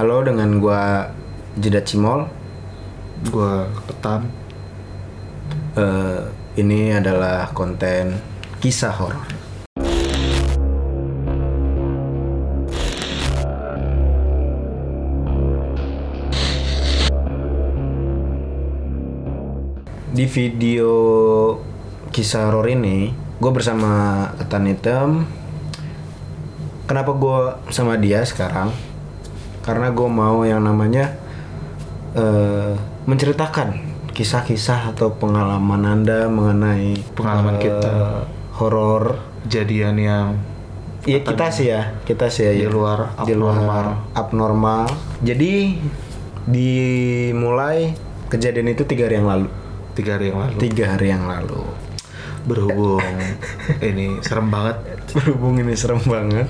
Halo 0.00 0.24
dengan 0.24 0.56
gua 0.64 1.12
Jeda 1.60 1.84
Cimol. 1.84 2.24
Gua 3.28 3.68
ketan. 3.84 4.32
Eh, 5.76 6.24
ini 6.56 6.88
adalah 6.88 7.52
konten 7.52 8.16
kisah 8.64 8.96
horor. 8.96 9.28
Di 20.16 20.24
video 20.24 20.92
kisah 22.08 22.48
horor 22.48 22.72
ini, 22.72 23.12
gue 23.36 23.52
bersama 23.52 24.24
Ketan 24.40 24.64
Hitam. 24.64 25.28
Kenapa 26.88 27.12
gue 27.12 27.38
sama 27.68 28.00
dia 28.00 28.24
sekarang? 28.24 28.89
Karena 29.70 29.88
gue 29.88 30.08
mau 30.10 30.42
yang 30.42 30.60
namanya 30.60 31.14
eh, 32.12 32.74
menceritakan 33.06 33.68
kisah-kisah 34.10 34.90
atau 34.90 35.14
pengalaman 35.14 35.86
anda 35.86 36.26
mengenai 36.26 36.98
Pengalaman 37.14 37.54
eh, 37.56 37.62
kita. 37.62 37.94
horor. 38.58 39.04
Kejadian 39.40 39.96
yang 39.96 40.26
Iya 41.00 41.24
kita 41.24 41.48
sih 41.48 41.72
ya, 41.72 41.96
kita 42.04 42.28
sih 42.28 42.44
ya. 42.44 42.52
Di 42.52 42.66
ya. 42.66 42.68
luar 42.68 43.16
di 43.24 43.32
luar 43.32 43.56
abnormal. 43.56 43.86
abnormal. 44.12 44.82
Jadi 45.24 45.80
dimulai 46.44 47.96
kejadian 48.28 48.68
itu 48.68 48.84
tiga 48.84 49.08
hari 49.08 49.16
yang 49.16 49.28
lalu. 49.28 49.48
tiga 49.90 50.16
hari 50.16 50.28
yang 50.28 50.38
lalu 50.38 50.56
Tiga 50.58 50.84
hari 50.86 51.06
yang 51.08 51.24
lalu. 51.24 51.62
berhubung 52.40 53.00
ini 53.80 54.20
serem 54.20 54.48
banget. 54.48 54.76
Berhubung 55.16 55.56
ini 55.56 55.72
serem 55.72 56.00
banget. 56.04 56.48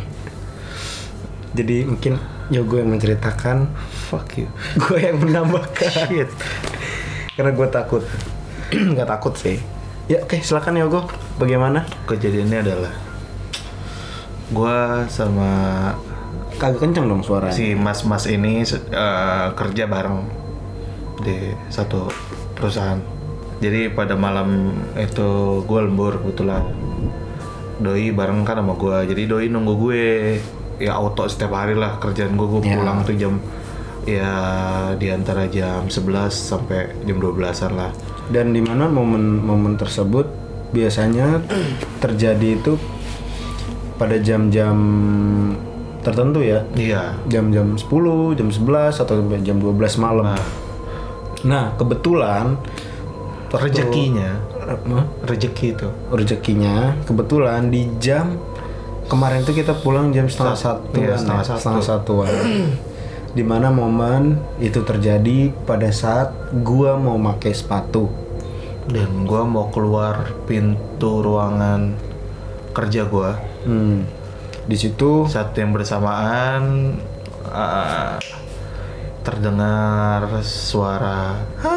Jadi 1.50 1.82
mungkin 1.86 2.14
ya 2.50 2.62
gue 2.62 2.78
yang 2.78 2.90
menceritakan, 2.94 3.70
Fuck 4.10 4.38
you. 4.38 4.48
gue 4.86 4.98
yang 4.98 5.18
menambahkan. 5.18 6.10
Shit. 6.10 6.30
Karena 7.34 7.50
gue 7.54 7.68
takut. 7.70 8.02
Gak 8.96 9.08
takut 9.08 9.34
sih. 9.34 9.58
Ya 10.10 10.22
oke 10.26 10.42
silakan 10.42 10.78
ya 10.78 10.86
gue. 10.86 11.02
Bagaimana? 11.38 11.86
Kejadiannya 12.06 12.58
adalah 12.66 12.92
gua 14.50 15.06
sama 15.06 15.50
Kagak 16.58 16.82
kenceng 16.82 17.06
dong 17.08 17.22
suaranya. 17.24 17.54
si 17.54 17.72
mas-mas 17.72 18.28
ini 18.28 18.60
eh, 18.66 19.46
kerja 19.56 19.88
bareng 19.88 20.28
di 21.24 21.56
satu 21.72 22.12
perusahaan. 22.52 23.00
Jadi 23.64 23.88
pada 23.94 24.12
malam 24.12 24.74
itu 24.92 25.62
gue 25.64 25.80
lembur 25.80 26.20
kebetulan. 26.20 26.68
Doi 27.80 28.12
bareng 28.12 28.44
kan 28.44 28.60
sama 28.60 28.76
gue. 28.76 29.08
Jadi 29.08 29.22
Doi 29.24 29.46
nunggu 29.48 29.72
gue. 29.78 30.04
Ya 30.80 30.96
auto 30.96 31.28
setiap 31.28 31.52
hari 31.52 31.76
lah 31.76 32.00
kerjaan 32.00 32.34
gue. 32.34 32.46
Gue 32.48 32.60
Ya. 32.64 32.74
pulang 32.74 33.04
tuh 33.04 33.14
jam 33.14 33.36
ya 34.02 34.32
di 34.96 35.12
antara 35.12 35.44
jam 35.46 35.86
11 35.86 36.32
sampai 36.32 37.04
jam 37.04 37.20
12-an 37.20 37.72
lah. 37.76 37.92
Dan 38.26 38.50
di 38.50 38.64
mana 38.64 38.88
momen-momen 38.88 39.76
tersebut 39.76 40.24
biasanya 40.70 41.44
terjadi 41.98 42.56
itu 42.56 42.80
pada 43.94 44.16
jam-jam 44.16 44.76
tertentu 46.00 46.40
ya. 46.40 46.64
Iya. 46.72 47.20
Jam-jam 47.28 47.76
10, 47.76 48.32
jam 48.32 48.48
11 48.48 48.96
atau 48.96 49.20
sampai 49.20 49.44
jam 49.44 49.60
12 49.60 50.00
malam. 50.00 50.32
Nah, 50.32 50.44
Nah, 51.40 51.72
kebetulan 51.72 52.60
rezekinya, 53.50 54.36
rezeki 55.24 55.66
itu. 55.72 55.88
rezekinya 56.12 56.92
kebetulan 57.02 57.72
di 57.72 57.88
jam 57.96 58.36
kemarin 59.10 59.42
tuh 59.42 59.52
kita 59.52 59.74
pulang 59.76 60.08
jam 60.10 60.24
setengah 60.24 60.54
Sat- 60.54 60.78
satu 60.86 60.96
iya, 60.96 61.14
setengah 61.14 61.44
satu. 61.44 61.58
setengah 61.58 61.82
satuan 61.82 62.30
di 63.36 63.42
mana 63.42 63.68
momen 63.68 64.22
itu 64.58 64.80
terjadi 64.80 65.50
pada 65.60 65.90
saat 65.90 66.30
gua 66.56 66.94
mau 66.94 67.18
pakai 67.20 67.52
sepatu 67.52 68.06
Dan 68.82 69.22
gue 69.22 69.42
mau 69.44 69.70
keluar 69.70 70.34
pintu 70.44 71.20
ruangan 71.20 71.94
kerja 72.70 73.04
gue. 73.04 73.30
hmm. 73.62 73.98
di 74.64 74.74
situ 74.74 75.26
Saat 75.26 75.54
yang 75.54 75.70
bersamaan 75.70 76.98
uh, 77.46 78.18
terdengar 79.20 80.42
suara 80.42 81.38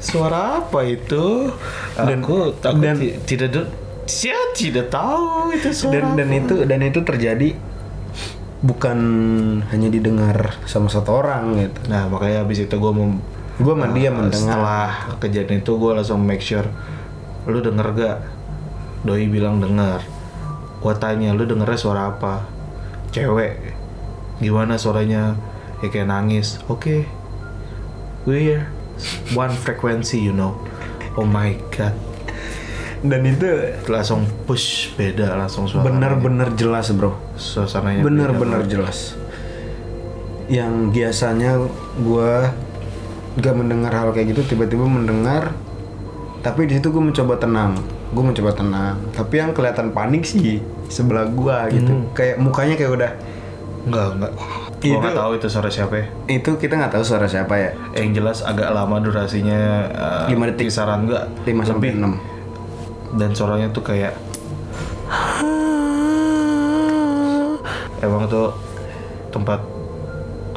Suara 0.00 0.64
apa 0.64 0.80
itu? 0.86 1.52
Dan- 1.92 2.24
aku, 2.24 2.56
aku 2.56 2.80
dan- 2.80 2.96
ti- 2.96 3.20
tidak 3.28 3.68
saya 4.08 4.40
tidak 4.56 4.88
tahu 4.88 5.52
itu 5.52 5.68
suara. 5.70 6.00
dan 6.00 6.16
dan 6.16 6.28
itu 6.32 6.54
dan 6.64 6.80
itu 6.80 7.00
terjadi 7.04 7.54
bukan 8.58 8.98
hanya 9.70 9.88
didengar 9.92 10.58
sama 10.66 10.90
satu 10.90 11.22
orang 11.22 11.62
gitu 11.62 11.78
Nah 11.86 12.10
makanya 12.10 12.42
habis 12.42 12.66
itu 12.66 12.74
gue 12.74 12.90
mau 12.90 13.06
gua 13.62 13.74
sama 13.78 13.94
dia 13.94 14.10
Uh, 14.10 14.16
mendengar 14.18 14.58
Setelah 14.58 14.90
kejadian 15.22 15.62
itu 15.62 15.72
gue 15.78 15.92
langsung 15.94 16.20
make 16.26 16.42
sure 16.42 16.66
Lu 17.46 17.62
denger 17.62 17.86
gak? 17.94 18.18
Doi 19.06 19.30
bilang 19.30 19.62
denger 19.62 20.02
Gue 20.82 20.94
tanya 20.98 21.34
lu 21.38 21.46
dengernya 21.46 21.78
suara 21.78 22.10
apa? 22.10 22.42
Cewek 23.14 23.78
Gimana 24.42 24.74
suaranya? 24.74 25.38
Ya 25.78 25.86
kayak 25.94 26.10
nangis 26.10 26.58
Oke 26.66 27.06
We're 28.26 28.66
One 29.38 29.54
frequency 29.54 30.18
you 30.18 30.34
know 30.34 30.58
Oh 31.14 31.26
my 31.26 31.54
god 31.70 31.94
dan 33.02 33.20
itu 33.22 33.46
Langsung 33.86 34.26
push 34.44 34.94
beda 34.98 35.38
langsung 35.38 35.70
suara 35.70 35.86
benar-benar 35.86 36.54
jelas 36.58 36.90
bro. 36.90 37.14
Suasananya 37.38 38.02
banget. 38.02 38.66
jelas. 38.66 38.98
Yang 40.48 40.72
biasanya 40.96 41.60
gua 42.02 42.50
gak 43.38 43.54
mendengar 43.54 43.92
hal 43.94 44.10
kayak 44.10 44.34
gitu 44.34 44.56
tiba-tiba 44.56 44.82
mendengar 44.82 45.54
tapi 46.38 46.70
di 46.70 46.78
situ 46.78 46.90
gue 46.94 47.02
mencoba 47.02 47.34
tenang. 47.38 47.74
Gue 48.14 48.24
mencoba 48.24 48.54
tenang. 48.54 48.96
Tapi 49.10 49.34
yang 49.42 49.50
kelihatan 49.54 49.90
panik 49.90 50.22
sih 50.22 50.62
sebelah 50.88 51.26
gua 51.28 51.66
gitu. 51.70 51.90
Hmm. 51.90 52.10
kayak 52.14 52.38
mukanya 52.38 52.74
kayak 52.78 52.92
udah 52.94 53.12
Enggak 53.88 54.06
enggak 54.20 54.32
Gue 54.78 54.94
Itu- 54.94 55.02
gak 55.02 55.16
tahu 55.18 55.32
itu 55.34 55.46
suara 55.50 55.70
siapa 55.70 55.94
ya. 55.98 56.06
Itu 56.30 56.50
kita 56.54 56.78
nggak 56.78 56.92
tahu 56.94 57.02
suara 57.02 57.26
siapa 57.26 57.54
ya. 57.58 57.70
Yang 57.98 58.08
jelas 58.22 58.38
agak 58.46 58.70
lama 58.70 58.96
durasinya 59.02 59.60
uh, 59.90 60.26
Lima 60.30 60.46
detik. 60.50 60.70
Kisaran 60.70 61.06
enggak 61.06 61.24
5 61.46 61.66
sampai 61.66 61.94
6 61.98 62.37
dan 63.16 63.32
suaranya 63.32 63.72
tuh 63.72 63.84
kayak 63.86 64.12
emang 68.04 68.28
tuh 68.28 68.52
tempat 69.32 69.60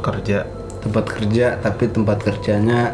kerja. 0.02 0.44
Tempat 0.82 1.04
kerja 1.06 1.46
tapi 1.62 1.86
tempat 1.88 2.18
kerjanya 2.20 2.92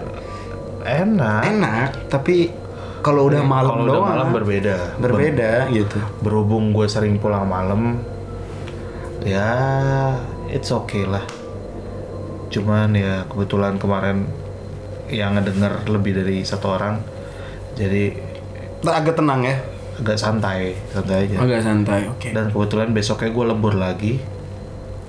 enak. 0.84 1.42
Enak 1.48 1.90
tapi 2.12 2.52
kalau 3.00 3.30
udah 3.32 3.40
malam 3.40 3.72
kalau 3.72 3.84
udah 3.88 4.02
malam 4.04 4.28
berbeda. 4.30 5.00
Berbeda 5.00 5.72
gitu. 5.72 5.96
Ber- 5.96 6.44
berhubung 6.44 6.76
gue 6.76 6.86
sering 6.86 7.16
pulang 7.16 7.48
malam 7.48 8.04
ya 9.24 9.50
it's 10.52 10.68
okay 10.70 11.08
lah. 11.08 11.24
Cuman 12.52 12.92
ya 12.96 13.24
kebetulan 13.28 13.80
kemarin 13.80 14.28
yang 15.08 15.36
ngedenger 15.36 15.88
lebih 15.88 16.12
dari 16.20 16.44
satu 16.44 16.76
orang. 16.76 17.00
Jadi 17.78 18.27
agak 18.84 19.14
tenang 19.14 19.42
ya. 19.42 19.56
Agak 19.98 20.14
santai 20.14 20.78
santai 20.94 21.26
aja. 21.26 21.36
Agak 21.42 21.60
santai 21.60 22.00
oke. 22.06 22.30
Dan 22.30 22.54
kebetulan 22.54 22.94
besoknya 22.94 23.30
gue 23.30 23.44
lembur 23.44 23.74
lagi. 23.74 24.22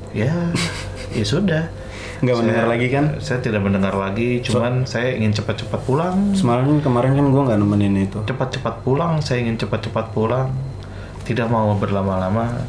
Ya 0.10 0.34
ya 1.18 1.26
sudah. 1.26 1.70
Nggak 2.20 2.36
Saya- 2.36 2.42
mendengar 2.44 2.66
lagi 2.68 2.88
kan? 2.92 3.06
saya 3.24 3.40
tidak 3.40 3.62
mendengar 3.64 3.96
lagi 3.96 4.44
cuman 4.44 4.84
saya 4.84 5.14
ingin 5.16 5.32
cepat-cepat 5.32 5.80
pulang. 5.86 6.34
Semalam 6.34 6.82
kemarin 6.82 7.16
kan 7.16 7.26
gue 7.30 7.42
nggak 7.48 7.60
nemenin 7.62 7.96
itu. 8.10 8.20
cepat-cepat 8.26 8.82
pulang 8.84 9.22
saya 9.22 9.46
ingin 9.46 9.56
cepat-cepat 9.56 10.12
pulang. 10.12 10.50
Tidak 11.24 11.46
mau 11.46 11.70
berlama-lama 11.78 12.66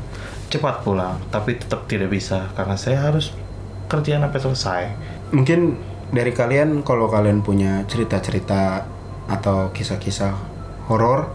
cepat 0.53 0.85
pulang. 0.85 1.17
Tapi 1.33 1.57
tetap 1.57 1.89
tidak 1.89 2.13
bisa 2.13 2.53
karena 2.53 2.77
saya 2.77 3.01
harus 3.01 3.33
kerjaan 3.89 4.23
sampai 4.23 4.41
selesai. 4.41 4.83
Mungkin 5.33 5.61
dari 6.13 6.31
kalian 6.31 6.85
kalau 6.85 7.09
kalian 7.09 7.41
punya 7.41 7.83
cerita-cerita 7.89 8.85
atau 9.27 9.71
kisah-kisah 9.71 10.50
horor 10.91 11.31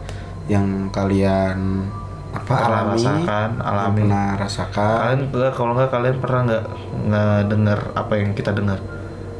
yang 0.45 0.67
kalian 0.89 1.87
apa 2.29 2.51
Pernah 2.51 2.67
alami, 2.83 2.91
rasakan, 2.93 3.49
yang 3.49 3.63
alami. 3.63 3.95
pernah 3.97 4.25
rasakan. 4.35 4.97
kalian 4.99 5.19
enggak 5.25 5.51
kalau 5.55 5.71
nggak 5.73 5.89
kalian 5.89 6.17
pernah 6.19 6.41
nggak 6.43 6.63
nggak 7.07 7.39
dengar 7.47 7.79
apa 7.95 8.13
yang 8.13 8.29
kita 8.31 8.51
dengar 8.51 8.79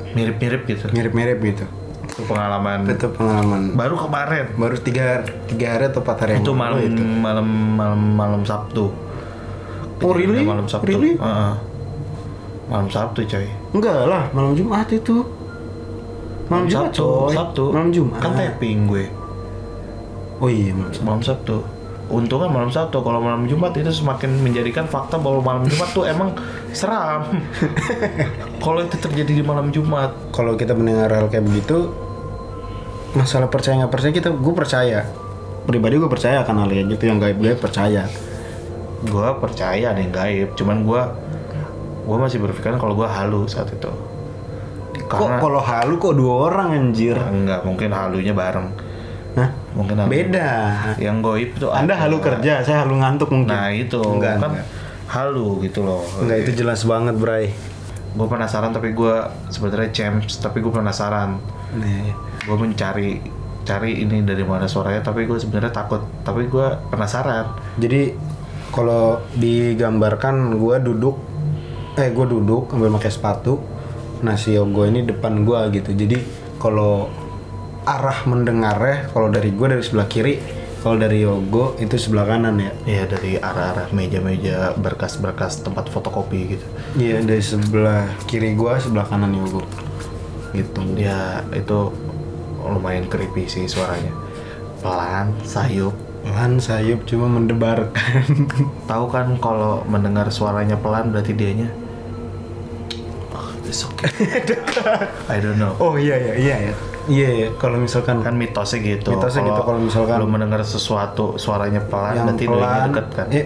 mirip-mirip 0.09 0.61
gitu 0.63 0.85
Mirip-mirip 0.89 1.37
gitu. 1.43 1.65
itu 2.05 2.21
pengalaman 2.23 2.87
Itu 2.87 3.11
pengalaman 3.11 3.75
baru 3.75 3.99
kemarin 3.99 4.45
baru 4.55 4.75
tiga 4.77 5.07
tiga 5.45 5.75
hari 5.75 5.85
atau 5.85 5.99
empat 5.99 6.17
hari 6.17 6.39
itu 6.39 6.51
malam 6.53 6.79
itu. 6.79 7.03
malam 7.19 7.43
malam 7.75 8.01
malam 8.15 8.41
Sabtu 8.41 8.87
Oh, 9.97 10.11
really? 10.11 10.43
Malam 10.43 10.63
Sabtu 10.65 10.87
Really? 10.87 11.15
Heeh. 11.15 11.53
malam 12.65 12.87
Sabtu 12.87 13.23
coy 13.23 13.47
Enggak 13.71 13.95
lah, 14.05 14.27
malam 14.29 14.51
Jumat 14.51 14.87
itu. 14.87 15.23
Malam, 16.45 16.65
Jumat 16.65 16.91
Sabtu 16.91 16.99
coy. 17.01 17.33
Sabtu 17.33 17.63
Malam 17.69 17.89
Jumat. 17.91 18.19
kan 18.19 18.31
tapping 18.33 18.79
gue 18.85 19.05
Oh 20.39 20.51
iya 20.51 20.75
malam 21.03 21.23
Sabtu. 21.23 21.63
untungnya 22.05 22.45
malam 22.45 22.69
Sabtu. 22.69 23.01
Kalau 23.01 23.17
malam 23.17 23.49
Jumat 23.49 23.73
itu 23.73 23.89
semakin 23.89 24.29
menjadikan 24.45 24.85
fakta 24.85 25.17
bahwa 25.17 25.41
malam 25.41 25.63
Jumat 25.65 25.89
tuh 25.89 26.05
emang 26.05 26.37
seram. 26.69 27.25
Kalau 28.63 28.85
itu 28.85 28.93
terjadi 29.01 29.41
di 29.41 29.43
malam 29.43 29.73
Jumat. 29.73 30.13
Kalau 30.29 30.53
kita 30.53 30.77
mendengar 30.77 31.09
hal 31.09 31.33
kayak 31.33 31.49
begitu 31.49 31.89
masalah 33.17 33.47
percaya 33.47 33.79
nggak 33.81 33.93
percaya 33.95 34.13
kita 34.13 34.29
gue 34.37 34.53
percaya. 34.53 34.99
Pribadi 35.65 35.97
gue 35.97 36.11
percaya 36.11 36.45
akan 36.45 36.55
hal 36.61 36.69
kayak 36.69 36.87
gitu. 36.93 37.03
Yang 37.09 37.17
gaib 37.25 37.37
gaib 37.41 37.59
percaya. 37.63 38.03
Gue 39.01 39.29
percaya 39.41 39.85
ada 39.89 39.97
yang 39.97 40.13
gaib. 40.13 40.53
Cuman 40.53 40.85
gue 40.85 41.01
gue 42.05 42.17
masih 42.21 42.37
berpikiran 42.37 42.77
kalau 42.77 42.93
gue 42.93 43.07
halu 43.09 43.49
saat 43.49 43.73
itu. 43.73 43.89
Kok 45.09 45.41
kalau 45.41 45.57
halu 45.57 45.97
kok 45.97 46.13
dua 46.13 46.53
orang 46.53 46.69
anjir? 46.77 47.17
Enggak 47.17 47.65
mungkin 47.65 47.89
halunya 47.97 48.37
bareng 48.37 48.84
Hah? 49.35 49.49
mungkin 49.75 50.07
beda. 50.07 50.51
Yang 50.95 51.17
goib 51.19 51.49
itu 51.59 51.67
anda 51.67 51.93
halu 51.99 52.23
kerja 52.23 52.63
saya 52.63 52.87
halu 52.87 53.03
ngantuk 53.03 53.29
mungkin. 53.29 53.51
Nah 53.51 53.67
itu. 53.69 53.99
Enggak, 53.99 54.39
kan 54.39 54.51
enggak. 54.55 54.67
halu 55.11 55.59
gitu 55.67 55.83
loh. 55.83 56.01
Enggak 56.23 56.47
itu 56.47 56.51
jelas 56.63 56.87
banget 56.87 57.15
Bray. 57.19 57.51
Gue 58.15 58.27
penasaran 58.31 58.71
tapi 58.71 58.95
gue 58.95 59.15
sebenarnya 59.51 59.91
champs 59.91 60.39
tapi 60.39 60.63
gue 60.63 60.71
penasaran. 60.71 61.35
Nih, 61.75 62.15
gue 62.47 62.55
mencari 62.55 63.19
cari 63.67 63.91
ini 64.07 64.23
dari 64.23 64.47
mana 64.47 64.71
suaranya 64.71 65.03
tapi 65.03 65.27
gue 65.27 65.35
sebenarnya 65.35 65.75
takut. 65.75 66.07
Tapi 66.23 66.47
gue 66.47 66.67
penasaran. 66.87 67.75
Jadi 67.75 68.15
kalau 68.71 69.19
digambarkan 69.35 70.55
gue 70.55 70.75
duduk 70.79 71.15
eh 71.99 72.11
gue 72.11 72.25
duduk 72.27 72.71
sambil 72.71 72.91
pakai 72.99 73.11
sepatu 73.11 73.55
nah 74.19 74.35
si 74.35 74.55
Yogo 74.55 74.87
ini 74.87 75.03
depan 75.03 75.43
gue 75.43 75.59
gitu. 75.75 75.91
Jadi 75.91 76.17
kalau 76.55 77.11
arah 77.85 78.25
mendengarnya 78.25 79.13
kalau 79.13 79.29
dari 79.29 79.53
gue 79.53 79.67
dari 79.69 79.83
sebelah 79.85 80.09
kiri 80.09 80.35
kalau 80.85 81.01
dari 81.01 81.25
Yogo 81.25 81.73
itu 81.81 81.97
sebelah 81.97 82.29
kanan 82.29 82.61
ya. 82.61 82.69
Ya 82.85 83.03
dari 83.09 83.41
arah-arah 83.41 83.89
meja-meja 83.89 84.77
berkas-berkas 84.77 85.65
tempat 85.65 85.89
fotokopi 85.89 86.53
gitu. 86.53 86.65
Iya 86.93 87.25
dari 87.25 87.41
sebelah 87.41 88.05
kiri 88.29 88.53
gue 88.53 88.73
sebelah 88.77 89.09
kanan 89.09 89.33
Yogo. 89.33 89.65
Gitu. 90.53 90.81
Ya 90.93 91.41
itu 91.57 91.89
lumayan 92.61 93.09
creepy 93.09 93.49
sih 93.49 93.65
suaranya. 93.65 94.13
Pelan 94.85 95.33
sayup. 95.41 95.97
Pelan 96.21 96.61
sayup 96.61 97.01
cuma 97.09 97.33
mendebarkan 97.33 98.45
tahu 98.89 99.09
kan 99.09 99.41
kalau 99.41 99.81
mendengar 99.89 100.29
suaranya 100.29 100.77
pelan 100.77 101.09
berarti 101.09 101.33
dianya? 101.33 101.73
Oh, 103.33 103.49
it's 103.65 103.81
okay 103.89 104.13
I 105.33 105.41
don't 105.41 105.57
know. 105.57 105.73
Oh 105.81 105.97
iya 105.97 106.13
iya 106.13 106.33
iya 106.37 106.57
iya 106.69 106.75
iya 107.07 107.29
iya. 107.29 107.47
kalau 107.55 107.77
misalkan 107.77 108.21
kan 108.21 108.33
mitosnya 108.33 108.79
gitu. 108.81 109.13
Mitosnya 109.13 109.43
gitu, 109.45 109.61
kalau 109.61 109.79
misalkan- 109.79 110.19
lu 110.19 110.27
mendengar 110.27 110.61
sesuatu 110.61 111.37
suaranya 111.37 111.81
pelan 111.85 112.13
yang 112.15 112.25
berarti 112.29 112.45
doinya 112.45 112.59
pelan 112.59 112.87
deket 112.89 113.07
kan? 113.13 113.27
iya, 113.29 113.45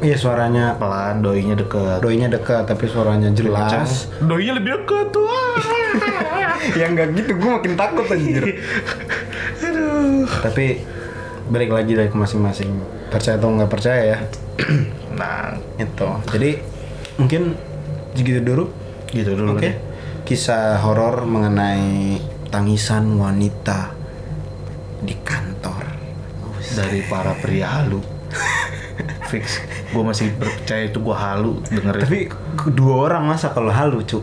iya 0.00 0.16
suaranya 0.16 0.64
pelan 0.76 1.14
doinya 1.20 1.54
deket. 1.54 1.98
Doinya 2.00 2.28
dekat 2.28 2.64
tapi 2.64 2.84
suaranya 2.88 3.28
jelas. 3.32 4.08
doinya 4.20 4.52
lebih 4.56 4.82
deket 4.82 5.06
tuh. 5.12 5.28
Ya 6.80 6.88
nggak 6.88 7.12
gitu. 7.12 7.36
Gue 7.36 7.50
makin 7.60 7.76
takut 7.76 8.08
anjir. 8.08 8.56
Tapi 10.40 10.80
balik 11.52 11.70
lagi 11.70 11.92
dari 11.92 12.08
ke 12.08 12.16
masing-masing. 12.16 12.72
Percaya 13.12 13.36
atau 13.36 13.52
nggak 13.52 13.68
percaya 13.68 14.02
ya? 14.16 14.18
Nah. 15.20 15.60
Itu 15.78 16.08
jadi 16.32 16.58
mungkin 17.20 17.54
segitu 18.16 18.40
dulu. 18.42 18.64
Gitu 19.12 19.30
dulu 19.36 19.54
oke. 19.54 19.62
deh. 19.62 19.76
kisah 20.24 20.80
horor 20.80 21.28
mengenai 21.28 22.16
tangisan 22.54 23.18
wanita 23.18 23.90
di 25.02 25.18
kantor. 25.26 25.90
Dari 26.78 27.02
para 27.10 27.34
pria 27.42 27.82
halu. 27.82 27.98
Fix. 29.30 29.58
Gue 29.90 30.06
masih 30.06 30.30
percaya 30.38 30.86
itu 30.86 31.02
gue 31.02 31.16
halu 31.18 31.58
dengerin. 31.66 32.02
Tapi 32.06 32.20
dua 32.70 33.10
orang 33.10 33.26
masa 33.26 33.50
kalau 33.50 33.74
halu 33.74 34.06
cu 34.06 34.22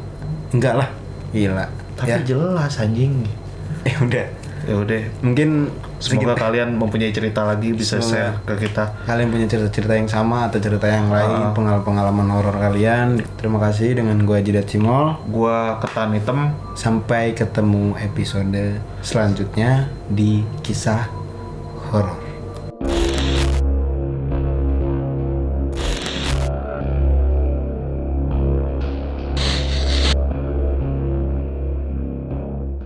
enggak 0.56 0.80
lah. 0.80 0.90
Gila. 1.36 1.68
Tapi 2.00 2.24
ya. 2.24 2.24
jelas 2.24 2.80
anjing. 2.80 3.28
Eh 3.84 4.00
udah 4.00 4.24
ya 4.72 4.80
udah 4.80 5.02
mungkin 5.20 5.68
semoga 6.00 6.32
segitu- 6.32 6.40
kalian 6.40 6.70
mempunyai 6.80 7.12
cerita 7.12 7.44
lagi 7.44 7.76
bisa 7.76 8.00
Semoga. 8.00 8.08
share 8.08 8.34
ke 8.48 8.54
kita. 8.64 8.84
kalian 9.04 9.28
punya 9.28 9.46
cerita-cerita 9.46 9.94
yang 9.94 10.08
sama 10.08 10.48
atau 10.48 10.58
cerita 10.58 10.88
yang 10.88 11.12
lain 11.12 11.52
pengalaman-pengalaman 11.52 12.28
horor 12.32 12.56
kalian. 12.56 13.20
Terima 13.36 13.60
kasih 13.60 14.00
dengan 14.00 14.16
gue 14.24 14.38
Jidat 14.40 14.66
Cimol 14.66 15.20
gue 15.28 15.58
ketan 15.84 16.16
hitam. 16.16 16.40
Sampai 16.72 17.36
ketemu 17.36 18.00
episode 18.00 18.80
selanjutnya 19.04 19.92
di 20.08 20.48
kisah 20.64 21.12
horor 21.92 22.31